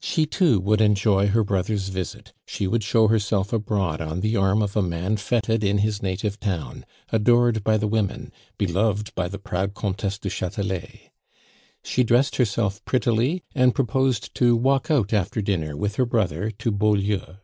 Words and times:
She, 0.00 0.26
too, 0.26 0.60
would 0.60 0.82
enjoy 0.82 1.28
her 1.28 1.42
brother's 1.42 1.88
visit; 1.88 2.34
she 2.44 2.66
would 2.66 2.82
show 2.84 3.08
herself 3.08 3.54
abroad 3.54 4.02
on 4.02 4.20
the 4.20 4.36
arm 4.36 4.60
of 4.60 4.76
a 4.76 4.82
man 4.82 5.16
feted 5.16 5.64
in 5.64 5.78
his 5.78 6.02
native 6.02 6.38
town, 6.38 6.84
adored 7.10 7.64
by 7.64 7.78
the 7.78 7.86
women, 7.88 8.32
beloved 8.58 9.14
by 9.14 9.28
the 9.28 9.38
proud 9.38 9.72
Comtesse 9.72 10.18
du 10.18 10.28
Chatelet. 10.28 11.08
She 11.82 12.02
dressed 12.04 12.36
herself 12.36 12.84
prettily, 12.84 13.44
and 13.54 13.74
proposed 13.74 14.34
to 14.34 14.54
walk 14.54 14.90
out 14.90 15.14
after 15.14 15.40
dinner 15.40 15.74
with 15.74 15.96
her 15.96 16.04
brother 16.04 16.50
to 16.50 16.70
Beaulieu. 16.70 17.36